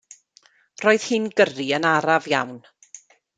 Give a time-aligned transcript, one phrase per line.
[0.85, 2.57] Roedd hi'n gyrru yn araf iawn.